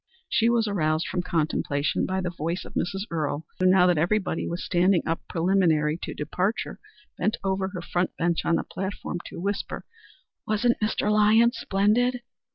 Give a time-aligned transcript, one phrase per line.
[0.27, 3.03] She was aroused from contemplation by the voice of Mrs.
[3.11, 6.79] Earle, who, now that everybody was standing up preliminary to departure,
[7.19, 9.85] bent over her front bench on the platform to whisper,
[10.47, 11.11] "Wasn't Mr.
[11.11, 12.23] Lyons splendid?"